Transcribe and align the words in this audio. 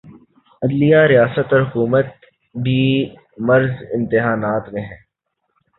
عدلیہ، 0.61 1.01
ریاست 1.07 1.53
اور 1.53 1.61
حکومت 1.61 2.05
بھی 2.55 2.81
معرض 3.39 3.73
امتحان 3.93 4.41
میں 4.73 4.81
ہیں۔ 4.81 4.99